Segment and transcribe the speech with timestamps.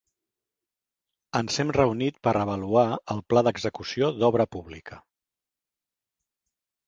[1.39, 4.97] Ens hem reunit per avaluar el Pla d'Execució d'Obra Pública.